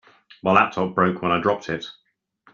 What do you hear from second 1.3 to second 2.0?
I dropped it.